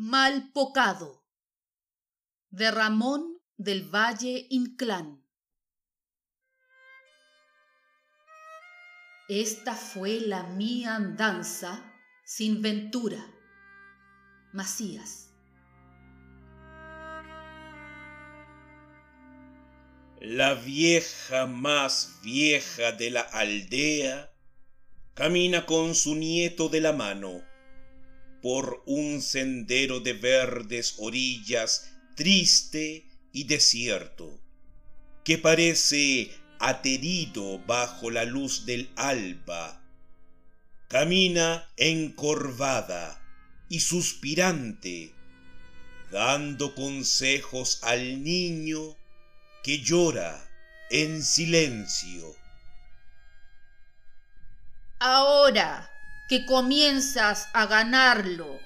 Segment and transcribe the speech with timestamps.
[0.00, 1.24] Mal Pocado
[2.50, 5.26] de Ramón del Valle Inclán.
[9.28, 11.92] Esta fue la mía andanza
[12.24, 13.18] sin ventura.
[14.52, 15.34] Macías.
[20.20, 24.32] La vieja más vieja de la aldea
[25.14, 27.47] camina con su nieto de la mano
[28.42, 34.40] por un sendero de verdes orillas triste y desierto,
[35.24, 39.82] que parece aterido bajo la luz del alba.
[40.88, 43.22] Camina encorvada
[43.68, 45.12] y suspirante,
[46.10, 48.96] dando consejos al niño
[49.62, 50.48] que llora
[50.90, 52.34] en silencio.
[54.98, 55.90] Ahora
[56.28, 58.60] que comienzas a ganarlo,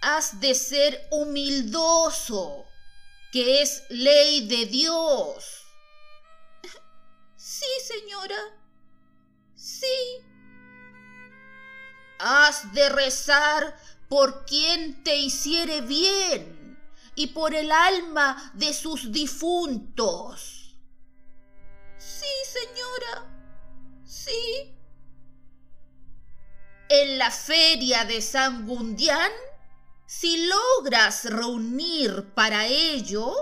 [0.00, 2.66] has de ser humildoso,
[3.30, 5.44] que es ley de Dios.
[7.36, 8.36] Sí, señora.
[9.54, 10.24] Sí.
[12.18, 13.78] Has de rezar
[14.08, 16.80] por quien te hiciere bien
[17.14, 20.76] y por el alma de sus difuntos.
[21.96, 23.28] Sí, señora.
[24.04, 24.81] Sí
[26.92, 29.32] en la feria de San Gundián,
[30.04, 33.32] si logras reunir para ello,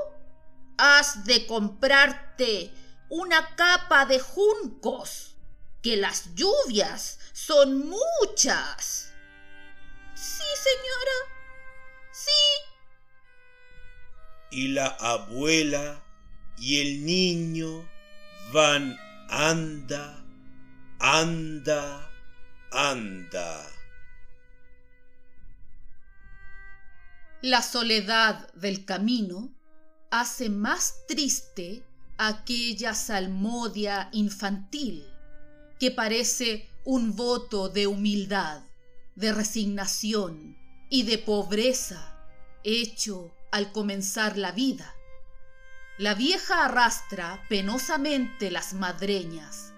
[0.78, 2.72] has de comprarte
[3.08, 5.34] una capa de juncos,
[5.82, 9.12] que las lluvias son muchas.
[10.14, 11.16] Sí, señora.
[12.12, 12.30] Sí.
[14.52, 16.04] Y la abuela
[16.56, 17.88] y el niño
[18.52, 18.96] van
[19.28, 20.24] anda,
[21.00, 22.09] anda,
[22.72, 23.66] anda.
[27.42, 29.52] La soledad del camino
[30.10, 31.82] hace más triste
[32.18, 35.06] aquella salmodia infantil
[35.78, 38.62] que parece un voto de humildad,
[39.14, 40.56] de resignación
[40.90, 42.28] y de pobreza
[42.62, 44.94] hecho al comenzar la vida.
[45.98, 49.72] La vieja arrastra penosamente las madreñas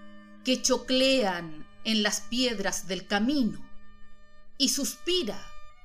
[0.45, 3.61] que choclean en las piedras del camino
[4.59, 5.41] y suspira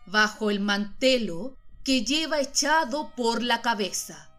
[0.06, 4.30] bajo el mantelo que lleva echado por la cabeza.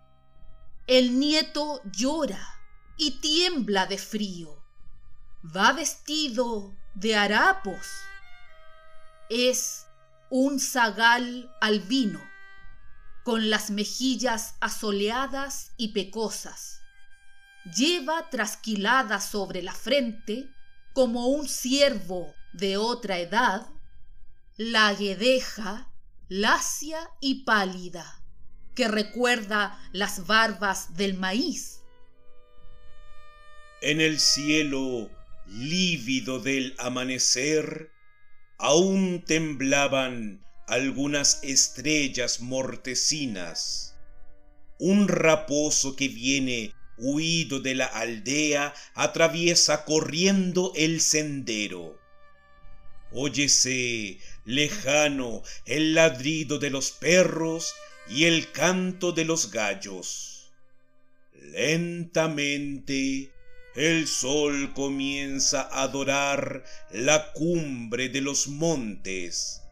[0.87, 2.41] El nieto llora
[2.97, 4.63] y tiembla de frío.
[5.45, 7.87] Va vestido de harapos.
[9.31, 9.87] Es
[10.31, 12.21] un zagal albino,
[13.25, 16.81] con las mejillas asoleadas y pecosas.
[17.77, 20.51] Lleva trasquilada sobre la frente
[20.99, 23.69] como un ciervo de otra edad,
[24.57, 25.93] la guedeja,
[26.27, 28.21] lacia y pálida,
[28.75, 31.83] que recuerda las barbas del maíz.
[33.81, 35.09] En el cielo
[35.47, 37.93] lívido del amanecer,
[38.59, 43.95] aún temblaban algunas estrellas mortecinas.
[44.81, 51.99] Un raposo que viene huido de la aldea, atraviesa corriendo el sendero.
[53.11, 57.75] Óyese lejano el ladrido de los perros
[58.09, 60.51] y el canto de los gallos.
[61.35, 63.33] Lentamente
[63.75, 69.63] el sol comienza a dorar la cumbre de los montes.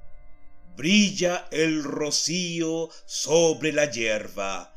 [0.76, 4.75] Brilla el rocío sobre la hierba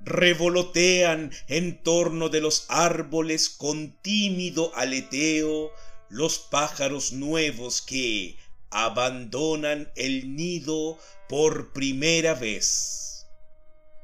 [0.00, 5.72] revolotean en torno de los árboles con tímido aleteo
[6.08, 8.36] los pájaros nuevos que
[8.70, 10.98] abandonan el nido
[11.28, 13.26] por primera vez.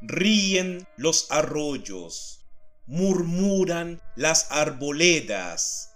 [0.02, 2.40] Ríen los arroyos,
[2.86, 5.94] murmuran las arboledas,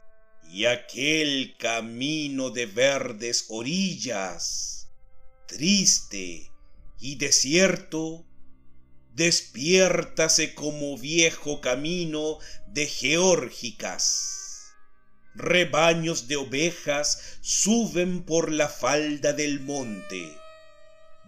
[0.50, 4.88] y aquel camino de verdes orillas,
[5.46, 6.50] triste
[6.98, 8.24] y desierto,
[9.18, 12.38] despiértase como viejo camino
[12.68, 14.76] de geórgicas.
[15.34, 20.32] Rebaños de ovejas suben por la falda del monte.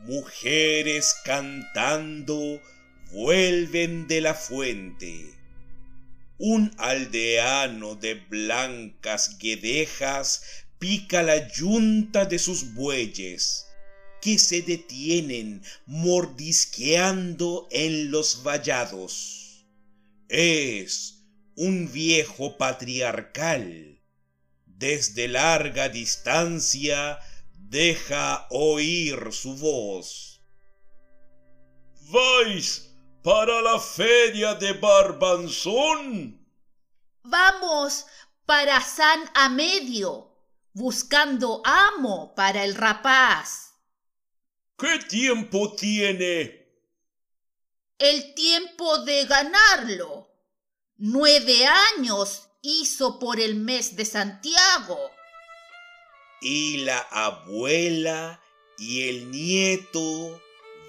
[0.04, 2.62] Mujeres cantando
[3.10, 5.34] vuelven de la fuente.
[6.38, 10.42] Un aldeano de blancas guedejas
[10.78, 13.66] pica la yunta de sus bueyes
[14.20, 19.66] que se detienen mordisqueando en los vallados.
[20.28, 21.24] Es
[21.56, 24.00] un viejo patriarcal.
[24.66, 27.18] Desde larga distancia
[27.52, 30.40] deja oír su voz.
[32.10, 32.90] ¿Vais
[33.22, 36.40] para la feria de Barbanzón?
[37.22, 38.06] Vamos
[38.46, 40.34] para San Amedio,
[40.72, 43.69] buscando amo para el rapaz.
[44.80, 46.66] ¿Qué tiempo tiene?
[47.98, 50.26] El tiempo de ganarlo.
[50.96, 54.98] Nueve años hizo por el mes de Santiago.
[56.40, 58.40] Y la abuela
[58.78, 60.40] y el nieto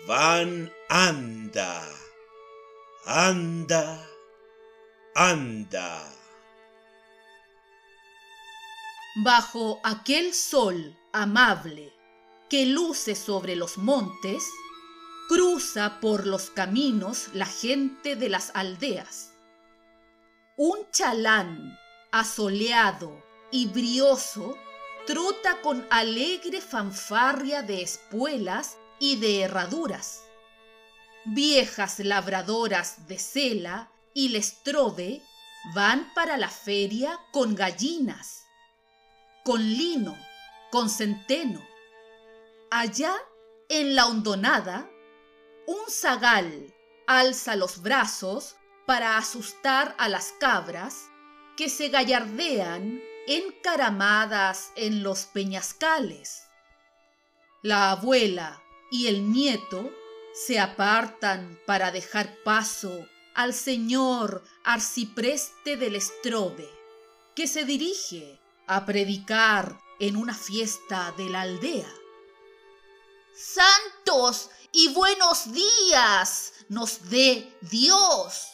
[0.07, 1.85] van anda,
[3.05, 4.07] anda,
[5.15, 6.13] anda.
[9.17, 12.00] Bajo aquel sol amable
[12.51, 14.43] que luce sobre los montes,
[15.29, 19.31] cruza por los caminos la gente de las aldeas.
[20.57, 21.79] Un chalán
[22.11, 24.57] asoleado y brioso
[25.07, 30.23] trota con alegre fanfarria de espuelas y de herraduras.
[31.23, 35.21] Viejas labradoras de Cela y Lestrode
[35.73, 38.43] van para la feria con gallinas,
[39.45, 40.17] con lino,
[40.69, 41.70] con centeno.
[42.73, 43.13] Allá,
[43.67, 44.89] en la hondonada,
[45.67, 46.73] un zagal
[47.05, 48.55] alza los brazos
[48.87, 51.09] para asustar a las cabras
[51.57, 56.43] que se gallardean encaramadas en los peñascales.
[57.61, 59.91] La abuela y el nieto
[60.33, 66.69] se apartan para dejar paso al señor arcipreste del Estrobe,
[67.35, 72.00] que se dirige a predicar en una fiesta de la aldea.
[73.35, 78.51] Santos y buenos días nos dé Dios.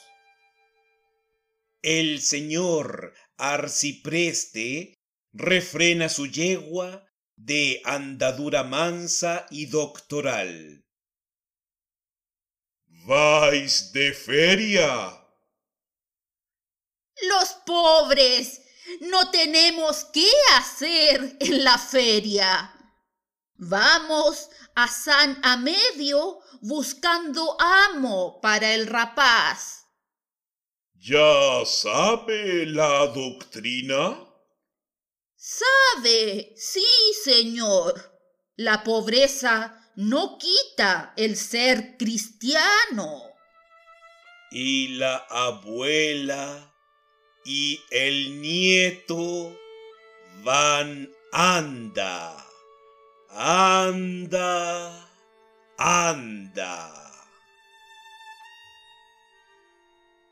[1.81, 4.93] El señor arcipreste
[5.33, 10.83] refrena su yegua de andadura mansa y doctoral.
[13.05, 15.23] ¿Vais de feria?
[17.21, 18.61] Los pobres
[19.01, 22.76] no tenemos qué hacer en la feria.
[23.57, 29.87] Vamos a San Amedio buscando amo para el rapaz.
[30.93, 34.23] ¿Ya sabe la doctrina?
[35.35, 36.85] Sabe, sí,
[37.23, 37.93] señor.
[38.55, 43.23] La pobreza no quita el ser cristiano.
[44.51, 46.73] Y la abuela
[47.43, 49.57] y el nieto
[50.43, 52.46] van anda,
[53.29, 55.09] anda,
[55.77, 56.93] anda.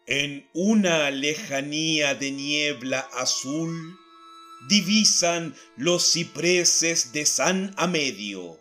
[0.07, 3.97] En una lejanía de niebla azul
[4.67, 8.59] divisan los cipreses de San Amedio,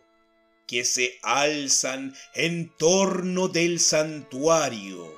[0.67, 5.13] que se alzan en torno del santuario,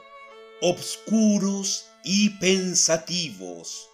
[0.60, 3.88] obscuros y pensativos,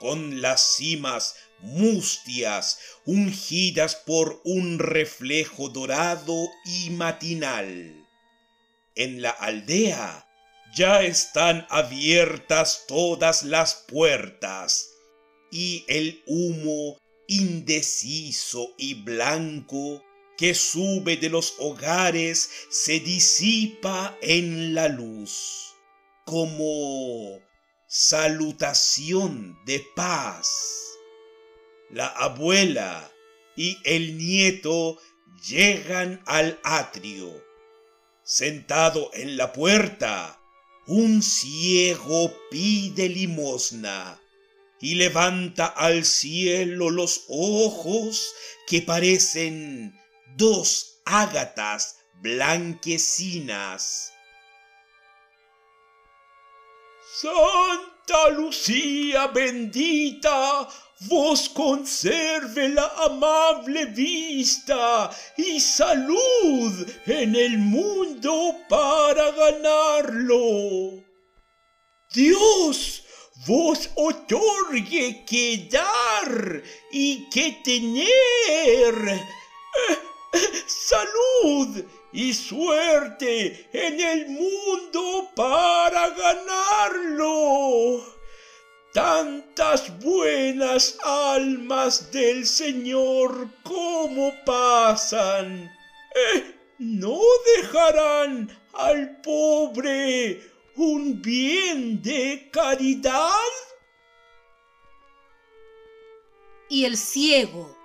[0.00, 8.06] con las cimas mustias ungidas por un reflejo dorado y matinal.
[8.94, 10.26] En la aldea
[10.74, 14.90] ya están abiertas todas las puertas
[15.50, 20.02] y el humo indeciso y blanco
[20.36, 25.74] que sube de los hogares se disipa en la luz
[26.24, 27.40] como
[27.88, 30.87] salutación de paz.
[31.90, 33.10] La abuela
[33.56, 34.98] y el nieto
[35.46, 37.44] llegan al atrio.
[38.22, 40.38] Sentado en la puerta,
[40.86, 44.20] un ciego pide limosna
[44.80, 48.34] y levanta al cielo los ojos
[48.66, 49.98] que parecen
[50.36, 54.12] dos ágatas blanquecinas.
[57.20, 60.68] Santa Lucía bendita,
[61.00, 71.04] vos conserve la amable vista y salud en el mundo para ganarlo.
[72.12, 73.04] Dios
[73.46, 78.94] vos otorgue que dar y que tener.
[80.66, 87.38] Salud y suerte en el mundo para ganarlo.
[88.98, 95.70] Tantas buenas almas del Señor como pasan,
[96.16, 97.20] eh, no
[97.56, 100.42] dejarán al pobre
[100.74, 103.52] un bien de caridad.
[106.68, 107.78] Y el ciego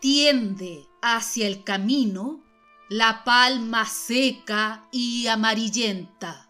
[0.00, 2.40] tiende hacia el camino
[2.88, 6.48] la palma seca y amarillenta.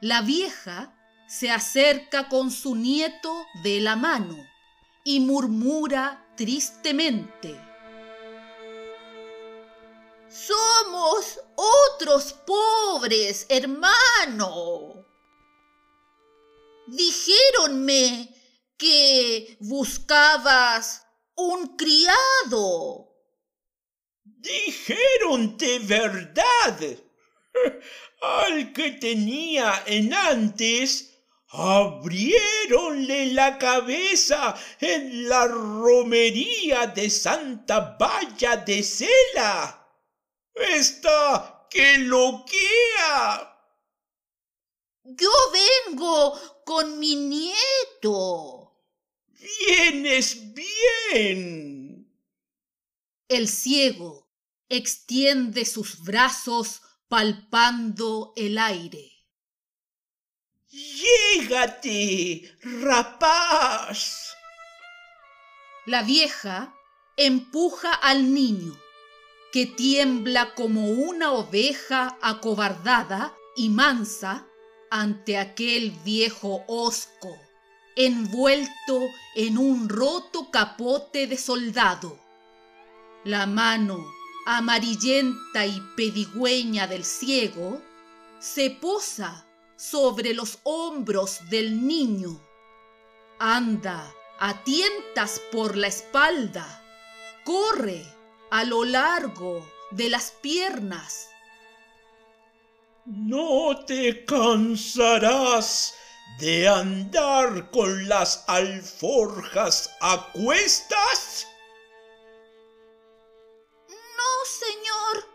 [0.00, 0.94] La vieja
[1.30, 4.36] se acerca con su nieto de la mano
[5.04, 7.56] y murmura tristemente.
[10.28, 15.06] Somos otros pobres, hermano.
[16.88, 18.34] Dijéronme
[18.76, 21.06] que buscabas
[21.36, 23.14] un criado.
[24.24, 26.80] Dijeron de verdad.
[28.20, 31.09] Al que tenía en antes,
[31.50, 39.88] abriéronle la cabeza en la romería de Santa Valla de Cela.
[40.54, 43.56] Está que loquea.
[45.04, 45.30] Yo
[45.88, 48.60] vengo con mi nieto.
[49.26, 52.12] Vienes bien.
[53.28, 54.28] El ciego
[54.68, 59.19] extiende sus brazos palpando el aire.
[60.72, 64.36] Llégate, rapaz.
[65.84, 66.72] La vieja
[67.16, 68.78] empuja al niño,
[69.52, 74.46] que tiembla como una oveja acobardada y mansa
[74.92, 77.36] ante aquel viejo hosco,
[77.96, 79.00] envuelto
[79.34, 82.16] en un roto capote de soldado.
[83.24, 83.98] La mano
[84.46, 87.82] amarillenta y pedigüeña del ciego
[88.38, 89.49] se posa
[89.80, 92.38] sobre los hombros del niño.
[93.38, 96.84] Anda a tientas por la espalda,
[97.46, 98.04] corre
[98.50, 101.30] a lo largo de las piernas.
[103.06, 105.94] No te cansarás
[106.38, 111.46] de andar con las alforjas a cuestas.
[113.88, 115.26] No, señor.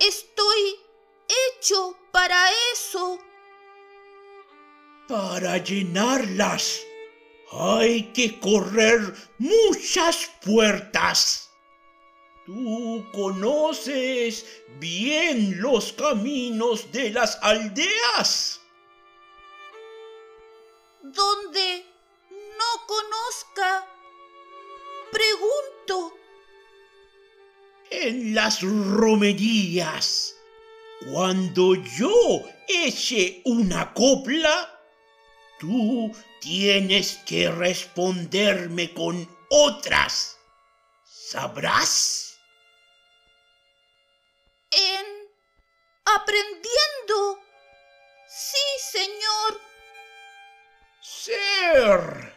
[0.00, 0.80] Estoy
[1.28, 3.18] hecho para eso.
[5.08, 6.80] Para llenarlas
[7.52, 11.48] hay que correr muchas puertas.
[12.44, 14.44] Tú conoces
[14.80, 18.60] bien los caminos de las aldeas.
[21.02, 21.86] Donde
[22.58, 23.86] no conozca,
[25.12, 26.16] pregunto.
[27.90, 30.34] En las romerías.
[31.12, 34.75] Cuando yo eche una copla,
[35.58, 40.38] tú tienes que responderme con otras.
[41.04, 42.38] ¿Sabrás?
[44.70, 45.06] En
[46.04, 47.40] aprendiendo.
[48.28, 49.60] Sí, señor.
[51.00, 52.32] Ser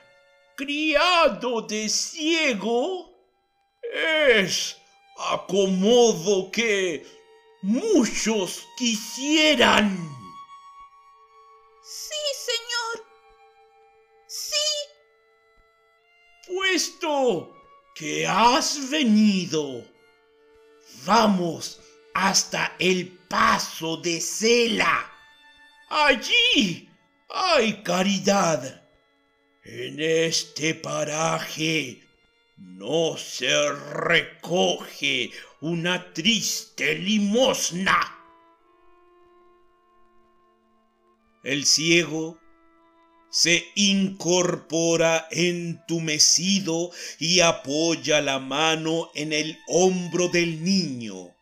[0.56, 3.10] criado de ciego
[3.82, 4.78] es
[5.18, 7.06] acomodo que
[7.62, 9.98] muchos quisieran.
[11.84, 12.19] Sí,
[16.80, 17.54] Puesto
[17.94, 19.84] que has venido,
[21.06, 21.82] vamos
[22.14, 25.12] hasta el paso de Cela.
[25.90, 26.90] Allí
[27.28, 28.82] hay caridad.
[29.66, 32.02] En este paraje
[32.56, 38.00] no se recoge una triste limosna.
[41.44, 42.40] El ciego
[43.30, 51.36] se incorpora entumecido y apoya la mano en el hombro del niño,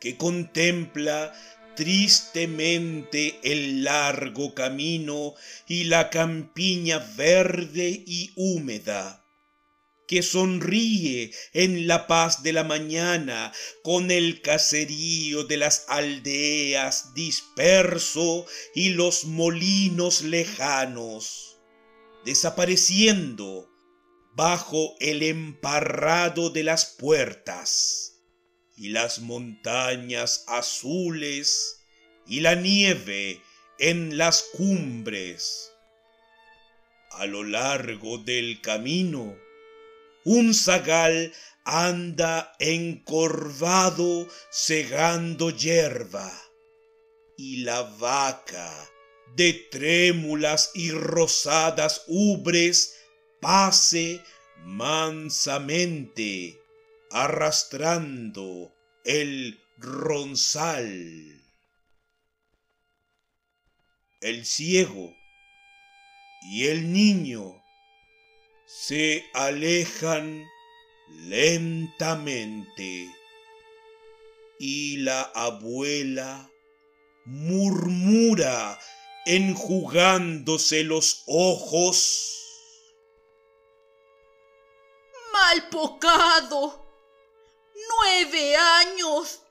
[0.00, 1.32] que contempla
[1.74, 5.34] tristemente el largo camino
[5.66, 9.23] y la campiña verde y húmeda
[10.06, 18.46] que sonríe en la paz de la mañana con el caserío de las aldeas disperso
[18.74, 21.58] y los molinos lejanos,
[22.24, 23.70] desapareciendo
[24.34, 28.14] bajo el emparrado de las puertas
[28.76, 31.80] y las montañas azules
[32.26, 33.40] y la nieve
[33.78, 35.70] en las cumbres.
[37.12, 39.36] A lo largo del camino,
[40.24, 41.32] un zagal
[41.64, 46.32] anda encorvado segando hierba,
[47.36, 48.72] y la vaca
[49.36, 52.94] de trémulas y rosadas ubres
[53.40, 54.22] pase
[54.64, 56.58] mansamente
[57.10, 61.42] arrastrando el ronzal.
[64.20, 65.14] El ciego
[66.42, 67.63] y el niño
[68.76, 70.50] se alejan
[71.28, 73.08] lentamente.
[74.58, 76.50] y la abuela
[77.24, 78.78] murmura
[79.26, 82.40] enjugándose los ojos.
[85.32, 86.86] Mal pocado,
[87.90, 89.42] nueve años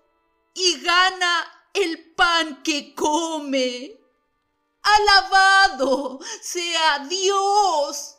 [0.53, 3.99] y gana el pan que come.
[4.81, 8.12] Alabado sea Dios.